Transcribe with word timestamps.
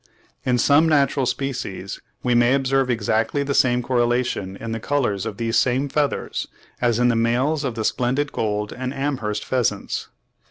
In 0.43 0.57
some 0.57 0.89
natural 0.89 1.27
species 1.27 2.01
we 2.23 2.33
may 2.33 2.55
observe 2.55 2.89
exactly 2.89 3.43
the 3.43 3.53
same 3.53 3.83
correlation 3.83 4.55
in 4.57 4.71
the 4.71 4.79
colours 4.79 5.27
of 5.27 5.37
these 5.37 5.59
same 5.59 5.89
feathers, 5.89 6.47
as 6.81 6.97
in 6.97 7.09
the 7.09 7.15
males 7.15 7.63
of 7.63 7.75
the 7.75 7.85
splendid 7.85 8.31
Gold 8.31 8.73
and 8.73 8.95
Amherst 8.95 9.45
pheasants. 9.45 10.07